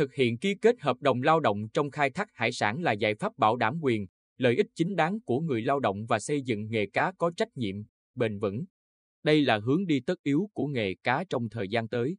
thực 0.00 0.14
hiện 0.14 0.38
ký 0.38 0.54
kết 0.54 0.80
hợp 0.80 0.96
đồng 1.00 1.22
lao 1.22 1.40
động 1.40 1.68
trong 1.74 1.90
khai 1.90 2.10
thác 2.10 2.28
hải 2.32 2.52
sản 2.52 2.82
là 2.82 2.92
giải 2.92 3.14
pháp 3.14 3.38
bảo 3.38 3.56
đảm 3.56 3.78
quyền, 3.82 4.06
lợi 4.36 4.56
ích 4.56 4.66
chính 4.74 4.96
đáng 4.96 5.20
của 5.20 5.40
người 5.40 5.62
lao 5.62 5.80
động 5.80 6.06
và 6.06 6.18
xây 6.18 6.42
dựng 6.42 6.70
nghề 6.70 6.86
cá 6.86 7.12
có 7.18 7.30
trách 7.36 7.56
nhiệm, 7.56 7.76
bền 8.14 8.38
vững. 8.38 8.64
Đây 9.22 9.42
là 9.42 9.58
hướng 9.58 9.86
đi 9.86 10.00
tất 10.00 10.22
yếu 10.22 10.50
của 10.52 10.66
nghề 10.66 10.94
cá 11.02 11.24
trong 11.30 11.48
thời 11.48 11.68
gian 11.68 11.88
tới. 11.88 12.16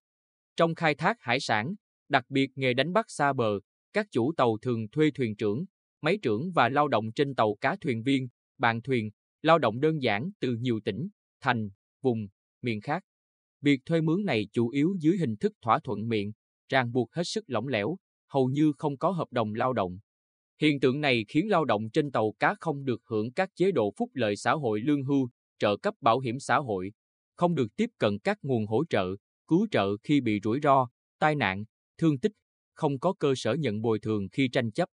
Trong 0.55 0.75
khai 0.75 0.95
thác 0.95 1.17
hải 1.21 1.39
sản, 1.39 1.75
đặc 2.09 2.25
biệt 2.29 2.51
nghề 2.55 2.73
đánh 2.73 2.93
bắt 2.93 3.05
xa 3.09 3.33
bờ, 3.33 3.59
các 3.93 4.07
chủ 4.11 4.33
tàu 4.37 4.57
thường 4.57 4.89
thuê 4.89 5.11
thuyền 5.11 5.35
trưởng, 5.35 5.65
máy 6.01 6.17
trưởng 6.21 6.51
và 6.51 6.69
lao 6.69 6.87
động 6.87 7.11
trên 7.11 7.35
tàu 7.35 7.55
cá 7.61 7.75
thuyền 7.75 8.03
viên, 8.03 8.27
bạn 8.57 8.81
thuyền, 8.81 9.11
lao 9.41 9.59
động 9.59 9.79
đơn 9.79 10.01
giản 10.01 10.31
từ 10.39 10.55
nhiều 10.55 10.79
tỉnh, 10.85 11.09
thành, 11.39 11.69
vùng, 12.01 12.27
miền 12.61 12.81
khác. 12.81 13.03
Việc 13.61 13.81
thuê 13.85 14.01
mướn 14.01 14.25
này 14.25 14.47
chủ 14.53 14.69
yếu 14.69 14.95
dưới 14.99 15.17
hình 15.17 15.37
thức 15.37 15.53
thỏa 15.61 15.79
thuận 15.79 16.07
miệng, 16.07 16.31
ràng 16.71 16.91
buộc 16.91 17.13
hết 17.13 17.23
sức 17.23 17.43
lỏng 17.47 17.67
lẻo, 17.67 17.95
hầu 18.27 18.47
như 18.47 18.71
không 18.77 18.97
có 18.97 19.11
hợp 19.11 19.27
đồng 19.31 19.53
lao 19.53 19.73
động. 19.73 19.99
Hiện 20.61 20.79
tượng 20.79 21.01
này 21.01 21.25
khiến 21.27 21.49
lao 21.49 21.65
động 21.65 21.89
trên 21.89 22.11
tàu 22.11 22.33
cá 22.39 22.55
không 22.59 22.85
được 22.85 23.01
hưởng 23.05 23.31
các 23.31 23.49
chế 23.55 23.71
độ 23.71 23.93
phúc 23.97 24.09
lợi 24.13 24.35
xã 24.35 24.51
hội 24.51 24.79
lương 24.79 25.03
hưu, 25.03 25.29
trợ 25.59 25.77
cấp 25.77 25.93
bảo 26.01 26.19
hiểm 26.19 26.39
xã 26.39 26.57
hội, 26.57 26.91
không 27.35 27.55
được 27.55 27.75
tiếp 27.75 27.89
cận 27.97 28.19
các 28.19 28.37
nguồn 28.41 28.65
hỗ 28.65 28.83
trợ, 28.89 29.15
cứu 29.47 29.67
trợ 29.71 29.97
khi 30.03 30.21
bị 30.21 30.39
rủi 30.43 30.59
ro, 30.63 30.87
tai 31.19 31.35
nạn, 31.35 31.63
thương 31.97 32.19
tích, 32.19 32.31
không 32.73 32.99
có 32.99 33.13
cơ 33.13 33.33
sở 33.35 33.53
nhận 33.53 33.81
bồi 33.81 33.99
thường 33.99 34.27
khi 34.31 34.47
tranh 34.47 34.71
chấp. 34.71 34.89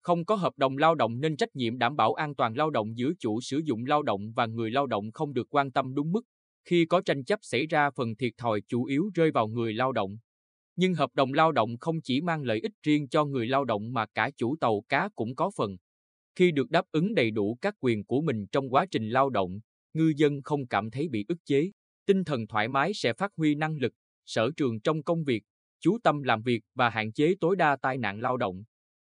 Không 0.00 0.24
có 0.24 0.34
hợp 0.34 0.52
đồng 0.56 0.76
lao 0.78 0.94
động 0.94 1.20
nên 1.20 1.36
trách 1.36 1.56
nhiệm 1.56 1.78
đảm 1.78 1.96
bảo 1.96 2.14
an 2.14 2.34
toàn 2.34 2.56
lao 2.56 2.70
động 2.70 2.98
giữa 2.98 3.10
chủ 3.18 3.40
sử 3.40 3.60
dụng 3.64 3.86
lao 3.86 4.02
động 4.02 4.32
và 4.36 4.46
người 4.46 4.70
lao 4.70 4.86
động 4.86 5.12
không 5.12 5.32
được 5.32 5.46
quan 5.50 5.70
tâm 5.70 5.94
đúng 5.94 6.12
mức. 6.12 6.22
Khi 6.64 6.86
có 6.86 7.00
tranh 7.00 7.24
chấp 7.24 7.38
xảy 7.42 7.66
ra 7.66 7.90
phần 7.90 8.16
thiệt 8.16 8.32
thòi 8.38 8.60
chủ 8.68 8.84
yếu 8.84 9.10
rơi 9.14 9.30
vào 9.30 9.48
người 9.48 9.72
lao 9.72 9.92
động. 9.92 10.16
Nhưng 10.76 10.94
hợp 10.94 11.10
đồng 11.14 11.32
lao 11.32 11.52
động 11.52 11.76
không 11.80 12.00
chỉ 12.00 12.20
mang 12.20 12.42
lợi 12.42 12.60
ích 12.60 12.72
riêng 12.82 13.08
cho 13.08 13.24
người 13.24 13.46
lao 13.46 13.64
động 13.64 13.92
mà 13.92 14.06
cả 14.06 14.30
chủ 14.36 14.56
tàu 14.60 14.84
cá 14.88 15.08
cũng 15.14 15.34
có 15.34 15.50
phần. 15.56 15.76
Khi 16.34 16.52
được 16.52 16.70
đáp 16.70 16.84
ứng 16.92 17.14
đầy 17.14 17.30
đủ 17.30 17.58
các 17.60 17.74
quyền 17.80 18.04
của 18.04 18.20
mình 18.20 18.46
trong 18.46 18.74
quá 18.74 18.86
trình 18.90 19.08
lao 19.08 19.30
động, 19.30 19.60
ngư 19.94 20.12
dân 20.16 20.42
không 20.42 20.66
cảm 20.66 20.90
thấy 20.90 21.08
bị 21.08 21.24
ức 21.28 21.38
chế, 21.44 21.70
tinh 22.06 22.24
thần 22.24 22.46
thoải 22.46 22.68
mái 22.68 22.94
sẽ 22.94 23.12
phát 23.12 23.32
huy 23.36 23.54
năng 23.54 23.76
lực, 23.76 23.92
sở 24.26 24.50
trường 24.56 24.80
trong 24.80 25.02
công 25.02 25.24
việc, 25.24 25.44
chú 25.80 25.98
tâm 26.02 26.22
làm 26.22 26.42
việc 26.42 26.62
và 26.74 26.90
hạn 26.90 27.12
chế 27.12 27.34
tối 27.40 27.56
đa 27.56 27.76
tai 27.76 27.98
nạn 27.98 28.20
lao 28.20 28.36
động. 28.36 28.64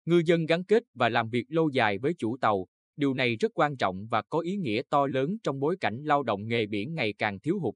Ngư 0.06 0.22
dân 0.26 0.46
gắn 0.46 0.64
kết 0.64 0.84
và 0.94 1.10
làm 1.10 1.30
việc 1.30 1.46
lâu 1.50 1.70
dài 1.70 1.98
với 1.98 2.14
chủ 2.18 2.38
tàu, 2.38 2.68
điều 2.98 3.14
này 3.14 3.36
rất 3.36 3.52
quan 3.56 3.78
trọng 3.78 4.08
và 4.08 4.22
có 4.22 4.40
ý 4.40 4.58
nghĩa 4.58 4.82
to 4.90 5.08
lớn 5.08 5.38
trong 5.44 5.60
bối 5.60 5.78
cảnh 5.80 6.04
lao 6.04 6.24
động 6.24 6.48
nghề 6.48 6.66
biển 6.66 6.96
ngày 6.96 7.14
càng 7.18 7.40
thiếu 7.40 7.60
hụt. 7.60 7.76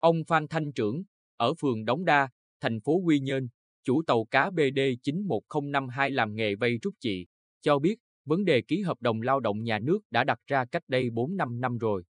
Ông 0.00 0.24
Phan 0.24 0.48
Thanh 0.48 0.72
Trưởng, 0.72 1.02
ở 1.36 1.54
phường 1.54 1.84
Đống 1.84 2.04
Đa, 2.04 2.28
thành 2.60 2.80
phố 2.80 2.92
Quy 3.04 3.20
Nhơn, 3.20 3.48
chủ 3.84 4.02
tàu 4.06 4.24
cá 4.24 4.50
BD 4.50 4.80
91052 5.02 6.10
làm 6.10 6.34
nghề 6.34 6.54
vây 6.54 6.78
rút 6.82 6.94
chị, 7.00 7.26
cho 7.62 7.78
biết 7.78 7.98
vấn 8.24 8.44
đề 8.44 8.62
ký 8.62 8.80
hợp 8.80 9.00
đồng 9.00 9.22
lao 9.22 9.40
động 9.40 9.62
nhà 9.62 9.78
nước 9.78 9.98
đã 10.10 10.24
đặt 10.24 10.38
ra 10.46 10.64
cách 10.64 10.82
đây 10.88 11.10
4-5 11.10 11.60
năm 11.60 11.78
rồi. 11.78 12.04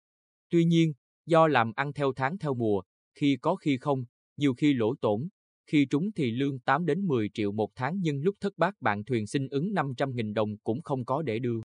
Tuy 0.50 0.64
nhiên, 0.64 0.92
do 1.26 1.46
làm 1.48 1.72
ăn 1.76 1.92
theo 1.92 2.12
tháng 2.16 2.38
theo 2.38 2.54
mùa, 2.54 2.82
khi 3.14 3.36
có 3.40 3.56
khi 3.56 3.78
không, 3.80 4.04
nhiều 4.36 4.54
khi 4.54 4.72
lỗ 4.74 4.94
tổn, 5.00 5.28
khi 5.66 5.86
trúng 5.90 6.12
thì 6.12 6.30
lương 6.30 6.58
8 6.58 6.86
đến 6.86 7.06
10 7.06 7.28
triệu 7.34 7.52
một 7.52 7.70
tháng 7.74 8.00
nhưng 8.02 8.22
lúc 8.22 8.34
thất 8.40 8.58
bát 8.58 8.74
bạn 8.80 9.04
thuyền 9.04 9.26
xin 9.26 9.48
ứng 9.48 9.72
500.000 9.72 10.34
đồng 10.34 10.56
cũng 10.58 10.82
không 10.82 11.04
có 11.04 11.22
để 11.22 11.38
đưa. 11.38 11.60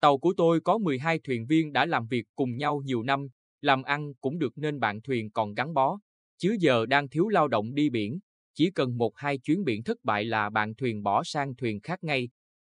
Tàu 0.00 0.18
của 0.18 0.34
tôi 0.36 0.60
có 0.60 0.78
12 0.78 1.18
thuyền 1.18 1.46
viên 1.46 1.72
đã 1.72 1.86
làm 1.86 2.06
việc 2.06 2.26
cùng 2.36 2.56
nhau 2.56 2.82
nhiều 2.84 3.02
năm, 3.02 3.28
làm 3.60 3.82
ăn 3.82 4.14
cũng 4.20 4.38
được 4.38 4.58
nên 4.58 4.80
bạn 4.80 5.00
thuyền 5.02 5.30
còn 5.30 5.54
gắn 5.54 5.74
bó. 5.74 5.98
Chứ 6.38 6.56
giờ 6.60 6.86
đang 6.86 7.08
thiếu 7.08 7.28
lao 7.28 7.48
động 7.48 7.74
đi 7.74 7.90
biển, 7.90 8.18
chỉ 8.54 8.70
cần 8.70 8.98
một 8.98 9.16
hai 9.16 9.38
chuyến 9.38 9.64
biển 9.64 9.82
thất 9.82 10.04
bại 10.04 10.24
là 10.24 10.50
bạn 10.50 10.74
thuyền 10.74 11.02
bỏ 11.02 11.24
sang 11.24 11.54
thuyền 11.54 11.80
khác 11.80 12.04
ngay. 12.04 12.28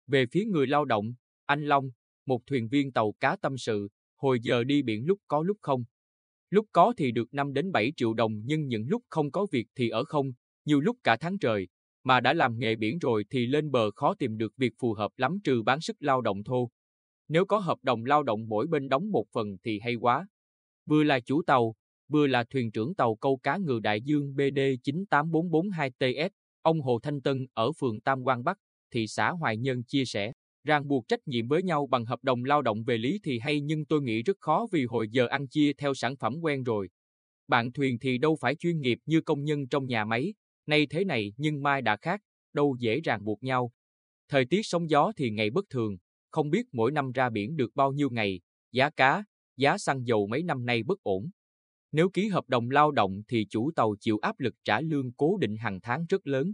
Về 0.06 0.26
phía 0.26 0.44
người 0.44 0.66
lao 0.66 0.84
động, 0.84 1.14
anh 1.46 1.64
Long, 1.64 1.90
một 2.26 2.46
thuyền 2.46 2.68
viên 2.68 2.92
tàu 2.92 3.12
cá 3.20 3.36
tâm 3.36 3.58
sự, 3.58 3.88
hồi 4.16 4.38
giờ 4.42 4.64
đi 4.64 4.82
biển 4.82 5.06
lúc 5.06 5.20
có 5.28 5.42
lúc 5.42 5.58
không. 5.60 5.84
Lúc 6.50 6.66
có 6.72 6.94
thì 6.96 7.12
được 7.12 7.34
5 7.34 7.52
đến 7.52 7.72
7 7.72 7.92
triệu 7.96 8.14
đồng 8.14 8.42
nhưng 8.44 8.66
những 8.66 8.88
lúc 8.88 9.02
không 9.08 9.30
có 9.30 9.46
việc 9.52 9.66
thì 9.74 9.88
ở 9.88 10.04
không, 10.04 10.32
nhiều 10.64 10.80
lúc 10.80 10.96
cả 11.04 11.16
tháng 11.16 11.38
trời, 11.38 11.68
mà 12.04 12.20
đã 12.20 12.32
làm 12.32 12.58
nghề 12.58 12.76
biển 12.76 12.98
rồi 12.98 13.24
thì 13.30 13.46
lên 13.46 13.70
bờ 13.70 13.90
khó 13.90 14.14
tìm 14.14 14.38
được 14.38 14.56
việc 14.56 14.72
phù 14.78 14.94
hợp 14.94 15.10
lắm 15.16 15.38
trừ 15.44 15.62
bán 15.62 15.80
sức 15.80 15.96
lao 16.00 16.20
động 16.20 16.44
thô. 16.44 16.70
Nếu 17.28 17.44
có 17.46 17.58
hợp 17.58 17.78
đồng 17.82 18.04
lao 18.04 18.22
động 18.22 18.48
mỗi 18.48 18.66
bên 18.66 18.88
đóng 18.88 19.10
một 19.10 19.24
phần 19.32 19.56
thì 19.64 19.80
hay 19.80 19.94
quá. 19.94 20.26
Vừa 20.86 21.02
là 21.02 21.20
chủ 21.20 21.42
tàu, 21.42 21.74
vừa 22.10 22.26
là 22.26 22.44
thuyền 22.44 22.70
trưởng 22.70 22.94
tàu 22.94 23.14
câu 23.14 23.36
cá 23.36 23.56
ngừ 23.56 23.80
đại 23.80 24.02
dương 24.02 24.34
BD 24.36 24.58
98442TS, 24.84 26.30
ông 26.62 26.80
Hồ 26.80 26.98
Thanh 27.02 27.20
Tân 27.20 27.46
ở 27.54 27.72
phường 27.72 28.00
Tam 28.00 28.24
Quang 28.24 28.44
Bắc, 28.44 28.58
thị 28.90 29.06
xã 29.06 29.30
Hoài 29.30 29.56
Nhân 29.56 29.84
chia 29.84 30.04
sẻ, 30.04 30.32
ràng 30.64 30.88
buộc 30.88 31.08
trách 31.08 31.28
nhiệm 31.28 31.48
với 31.48 31.62
nhau 31.62 31.86
bằng 31.86 32.04
hợp 32.04 32.18
đồng 32.22 32.44
lao 32.44 32.62
động 32.62 32.84
về 32.84 32.98
lý 32.98 33.20
thì 33.24 33.38
hay 33.38 33.60
nhưng 33.60 33.84
tôi 33.84 34.02
nghĩ 34.02 34.22
rất 34.22 34.36
khó 34.40 34.66
vì 34.72 34.84
hồi 34.84 35.08
giờ 35.10 35.26
ăn 35.26 35.48
chia 35.48 35.72
theo 35.72 35.94
sản 35.94 36.16
phẩm 36.16 36.36
quen 36.42 36.62
rồi. 36.62 36.88
Bạn 37.48 37.72
thuyền 37.72 37.98
thì 37.98 38.18
đâu 38.18 38.36
phải 38.40 38.54
chuyên 38.54 38.80
nghiệp 38.80 38.98
như 39.06 39.20
công 39.20 39.44
nhân 39.44 39.68
trong 39.68 39.86
nhà 39.86 40.04
máy, 40.04 40.34
nay 40.66 40.86
thế 40.90 41.04
này 41.04 41.32
nhưng 41.36 41.62
mai 41.62 41.82
đã 41.82 41.96
khác, 41.96 42.20
đâu 42.52 42.76
dễ 42.78 43.00
ràng 43.00 43.24
buộc 43.24 43.42
nhau. 43.42 43.72
Thời 44.28 44.44
tiết 44.44 44.60
sóng 44.62 44.90
gió 44.90 45.12
thì 45.16 45.30
ngày 45.30 45.50
bất 45.50 45.64
thường, 45.70 45.96
không 46.30 46.50
biết 46.50 46.66
mỗi 46.72 46.90
năm 46.92 47.12
ra 47.12 47.30
biển 47.30 47.56
được 47.56 47.70
bao 47.74 47.92
nhiêu 47.92 48.10
ngày, 48.10 48.40
giá 48.72 48.90
cá, 48.90 49.24
giá 49.56 49.78
xăng 49.78 50.06
dầu 50.06 50.26
mấy 50.26 50.42
năm 50.42 50.66
nay 50.66 50.82
bất 50.82 51.02
ổn. 51.02 51.30
Nếu 51.92 52.10
ký 52.10 52.28
hợp 52.28 52.48
đồng 52.48 52.70
lao 52.70 52.90
động 52.90 53.22
thì 53.28 53.46
chủ 53.50 53.70
tàu 53.76 53.94
chịu 54.00 54.18
áp 54.18 54.40
lực 54.40 54.54
trả 54.64 54.80
lương 54.80 55.12
cố 55.12 55.36
định 55.40 55.56
hàng 55.56 55.80
tháng 55.80 56.06
rất 56.08 56.26
lớn. 56.26 56.52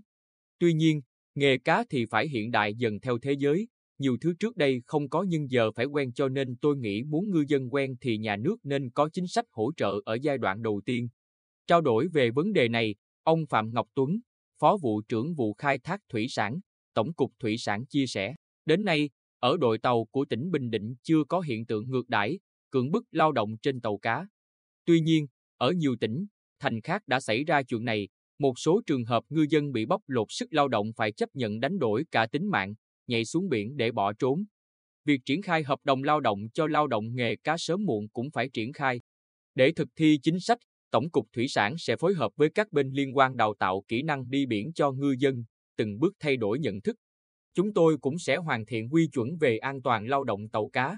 Tuy 0.58 0.72
nhiên, 0.72 1.00
nghề 1.34 1.58
cá 1.58 1.84
thì 1.91 2.04
phải 2.10 2.28
hiện 2.28 2.50
đại 2.50 2.74
dần 2.74 3.00
theo 3.00 3.19
thế 3.19 3.32
giới, 3.32 3.69
nhiều 3.98 4.16
thứ 4.20 4.34
trước 4.41 4.56
đây 4.56 4.82
không 4.86 5.08
có 5.08 5.22
nhưng 5.22 5.50
giờ 5.50 5.70
phải 5.72 5.86
quen 5.86 6.12
cho 6.12 6.28
nên 6.28 6.56
tôi 6.56 6.76
nghĩ 6.76 7.02
muốn 7.02 7.30
ngư 7.30 7.44
dân 7.48 7.74
quen 7.74 7.97
thì 8.00 8.19
nhà 8.19 8.36
nước 8.36 8.56
nên 8.62 8.91
có 8.91 9.08
chính 9.12 9.26
sách 9.26 9.44
hỗ 9.50 9.72
trợ 9.76 10.00
ở 10.04 10.19
giai 10.22 10.38
đoạn 10.38 10.62
đầu 10.62 10.80
tiên. 10.84 11.08
Trao 11.66 11.80
đổi 11.80 12.08
về 12.08 12.30
vấn 12.30 12.53
đề 12.53 12.68
này, 12.68 12.94
ông 13.22 13.47
Phạm 13.47 13.74
Ngọc 13.74 13.88
Tuấn, 13.94 14.20
Phó 14.58 14.76
vụ 14.82 15.03
trưởng 15.03 15.34
vụ 15.34 15.53
khai 15.53 15.78
thác 15.78 16.00
thủy 16.08 16.26
sản, 16.28 16.60
Tổng 16.94 17.12
cục 17.12 17.32
Thủy 17.38 17.58
sản 17.58 17.86
chia 17.86 18.06
sẻ, 18.06 18.34
đến 18.66 18.84
nay, 18.84 19.10
ở 19.38 19.56
đội 19.56 19.78
tàu 19.78 20.04
của 20.04 20.24
tỉnh 20.24 20.50
Bình 20.50 20.70
Định 20.70 20.94
chưa 21.03 21.24
có 21.28 21.41
hiện 21.41 21.66
tượng 21.66 21.91
ngược 21.91 22.08
đãi, 22.08 22.38
cưỡng 22.70 22.91
bức 22.91 23.04
lao 23.10 23.32
động 23.32 23.56
trên 23.62 23.80
tàu 23.80 23.98
cá. 23.98 24.26
Tuy 24.86 25.00
nhiên, 25.00 25.26
ở 25.56 25.70
nhiều 25.72 25.97
tỉnh, 26.00 26.26
thành 26.60 26.80
khác 26.80 27.02
đã 27.06 27.20
xảy 27.20 27.44
ra 27.44 27.62
chuyện 27.62 27.84
này, 27.84 28.08
một 28.38 28.58
số 28.58 28.80
trường 28.86 29.04
hợp 29.04 29.24
ngư 29.28 29.47
dân 29.50 29.72
bị 29.72 29.86
bóc 29.86 30.02
lột 30.06 30.26
sức 30.30 30.52
lao 30.52 30.69
động 30.69 30.92
phải 30.97 31.12
chấp 31.12 31.28
nhận 31.34 31.60
đánh 31.60 31.78
đổi 31.78 32.04
cả 32.10 32.26
tính 32.26 32.50
mạng, 32.50 32.74
nhảy 33.06 33.24
xuống 33.24 33.48
biển 33.48 33.76
để 33.76 33.92
bỏ 33.92 34.12
trốn. 34.12 34.44
Việc 35.04 35.20
triển 35.24 35.42
khai 35.42 35.62
hợp 35.62 35.80
đồng 35.84 36.02
lao 36.02 36.20
động 36.20 36.48
cho 36.54 36.66
lao 36.66 36.86
động 36.86 37.14
nghề 37.14 37.36
cá 37.36 37.56
sớm 37.58 37.84
muộn 37.84 38.08
cũng 38.08 38.30
phải 38.30 38.48
triển 38.48 38.72
khai. 38.72 39.00
Để 39.54 39.72
thực 39.72 39.88
thi 39.97 40.19
chính 40.22 40.41
sách, 40.41 40.58
Tổng 40.91 41.10
cục 41.10 41.26
Thủy 41.32 41.48
sản 41.48 41.74
sẽ 41.78 41.97
phối 41.97 42.14
hợp 42.14 42.32
với 42.36 42.48
các 42.54 42.72
bên 42.72 42.91
liên 42.91 43.16
quan 43.16 43.36
đào 43.36 43.54
tạo 43.58 43.82
kỹ 43.88 44.03
năng 44.03 44.30
đi 44.30 44.47
biển 44.47 44.72
cho 44.72 44.92
ngư 44.92 45.14
dân, 45.18 45.44
từng 45.76 45.98
bước 45.98 46.14
thay 46.20 46.36
đổi 46.36 46.58
nhận 46.58 46.80
thức. 46.80 46.97
Chúng 47.54 47.72
tôi 47.72 47.97
cũng 48.00 48.18
sẽ 48.18 48.36
hoàn 48.36 48.66
thiện 48.66 48.88
quy 48.92 49.08
chuẩn 49.12 49.36
về 49.41 49.58
an 49.58 49.82
toàn 49.82 50.06
lao 50.06 50.24
động 50.24 50.48
tàu 50.48 50.68
cá. 50.68 50.97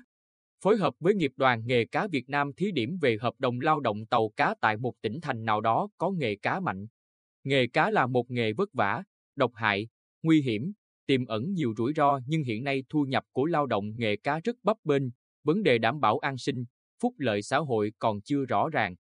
Phối 0.62 0.76
hợp 0.76 0.94
với 1.00 1.14
nghiệp 1.14 1.32
đoàn 1.36 1.62
nghề 1.66 1.84
cá 1.84 2.06
Việt 2.06 2.28
Nam 2.28 2.52
thí 2.52 2.72
điểm 2.72 2.98
về 3.00 3.16
hợp 3.20 3.34
đồng 3.38 3.60
lao 3.60 3.80
động 3.80 4.06
tàu 4.06 4.28
cá 4.36 4.54
tại 4.60 4.76
một 4.76 4.94
tỉnh 5.00 5.20
thành 5.20 5.44
nào 5.44 5.60
đó 5.60 5.88
có 5.98 6.10
nghề 6.10 6.36
cá 6.36 6.60
mạnh. 6.60 6.86
Nghề 7.44 7.66
cá 7.66 7.90
là 7.90 8.06
một 8.06 8.30
nghề 8.30 8.52
vất 8.52 8.68
vả, 8.72 9.02
độc 9.36 9.52
hại, 9.54 9.88
nguy 10.22 10.42
hiểm, 10.42 10.72
tiềm 11.06 11.26
ẩn 11.26 11.52
nhiều 11.52 11.74
rủi 11.76 11.92
ro 11.96 12.20
nhưng 12.26 12.42
hiện 12.42 12.64
nay 12.64 12.84
thu 12.88 13.04
nhập 13.04 13.24
của 13.32 13.46
lao 13.46 13.66
động 13.66 13.92
nghề 13.96 14.16
cá 14.16 14.40
rất 14.44 14.56
bấp 14.62 14.76
bênh, 14.84 15.02
vấn 15.44 15.62
đề 15.62 15.78
đảm 15.78 16.00
bảo 16.00 16.18
an 16.18 16.38
sinh, 16.38 16.64
phúc 17.02 17.14
lợi 17.18 17.42
xã 17.42 17.58
hội 17.58 17.92
còn 17.98 18.20
chưa 18.20 18.44
rõ 18.44 18.68
ràng. 18.68 18.94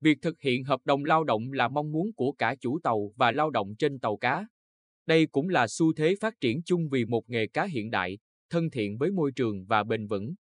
Việc 0.00 0.18
thực 0.22 0.40
hiện 0.40 0.64
hợp 0.64 0.80
đồng 0.84 1.04
lao 1.04 1.24
động 1.24 1.52
là 1.52 1.68
mong 1.68 1.92
muốn 1.92 2.12
của 2.12 2.32
cả 2.32 2.54
chủ 2.60 2.78
tàu 2.82 3.12
và 3.16 3.32
lao 3.32 3.50
động 3.50 3.74
trên 3.78 3.98
tàu 3.98 4.16
cá. 4.16 4.46
Đây 5.06 5.26
cũng 5.26 5.48
là 5.48 5.66
xu 5.68 5.92
thế 5.92 6.14
phát 6.20 6.34
triển 6.40 6.62
chung 6.62 6.88
vì 6.88 7.04
một 7.04 7.28
nghề 7.28 7.46
cá 7.46 7.64
hiện 7.64 7.90
đại, 7.90 8.18
thân 8.50 8.70
thiện 8.70 8.98
với 8.98 9.10
môi 9.10 9.32
trường 9.32 9.64
và 9.64 9.84
bền 9.84 10.06
vững. 10.06 10.34